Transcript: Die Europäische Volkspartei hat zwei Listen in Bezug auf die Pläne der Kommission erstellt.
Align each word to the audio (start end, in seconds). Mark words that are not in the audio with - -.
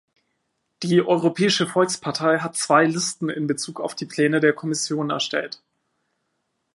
Die 0.81 1.03
Europäische 1.03 1.67
Volkspartei 1.67 2.39
hat 2.39 2.55
zwei 2.57 2.85
Listen 2.87 3.29
in 3.29 3.45
Bezug 3.45 3.79
auf 3.79 3.93
die 3.93 4.07
Pläne 4.07 4.39
der 4.39 4.51
Kommission 4.53 5.11
erstellt. 5.11 5.61